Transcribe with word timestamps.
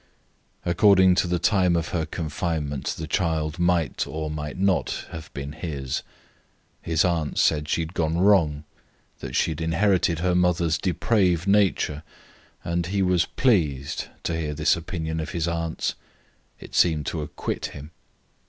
According 0.65 1.13
to 1.21 1.27
the 1.27 1.37
time 1.37 1.75
of 1.75 1.89
her 1.89 2.07
confinement, 2.07 2.87
the 2.97 3.05
child 3.05 3.59
might 3.59 4.07
or 4.07 4.31
might 4.31 4.57
not 4.57 5.05
have 5.11 5.31
been 5.35 5.51
his. 5.51 6.01
His 6.81 7.05
aunts 7.05 7.39
said 7.39 7.69
she 7.69 7.81
had 7.81 7.93
gone 7.93 8.17
wrong, 8.17 8.63
that 9.19 9.35
she 9.35 9.51
had 9.51 9.61
inherited 9.61 10.17
her 10.17 10.33
mother's 10.33 10.79
depraved 10.79 11.47
nature, 11.47 12.01
and 12.63 12.87
he 12.87 13.03
was 13.03 13.25
pleased 13.27 14.07
to 14.23 14.35
hear 14.35 14.55
this 14.55 14.75
opinion 14.75 15.19
of 15.19 15.33
his 15.33 15.47
aunts'. 15.47 15.93
It 16.59 16.73
seemed 16.73 17.05
to 17.05 17.21
acquit 17.21 17.67
him. 17.67 17.91